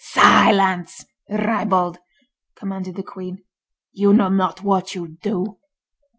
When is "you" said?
3.91-4.11, 4.95-5.09